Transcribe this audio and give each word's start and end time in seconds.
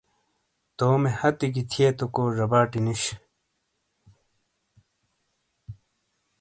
تومے 0.77 1.11
ہتھی 1.19 1.47
گی 1.53 1.63
تھیئتے 1.71 2.05
کو 2.13 2.21
زباٹی 2.37 2.79
نُوش۔ 2.85 3.03